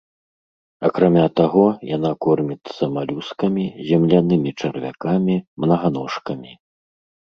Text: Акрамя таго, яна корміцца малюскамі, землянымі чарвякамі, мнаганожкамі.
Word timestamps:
Акрамя 0.87 1.25
таго, 1.39 1.65
яна 1.97 2.11
корміцца 2.27 2.83
малюскамі, 2.97 3.69
землянымі 3.93 4.59
чарвякамі, 4.59 5.35
мнаганожкамі. 5.65 6.51